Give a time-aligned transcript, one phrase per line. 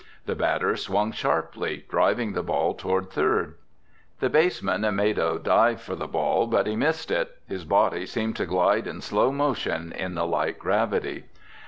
[0.25, 3.53] The batter swung sharply, driving the ball toward third.
[4.19, 7.37] The baseman made a dive for the ball, but he missed it.
[7.47, 11.25] His body seemed to glide in slow motion in the light gravity.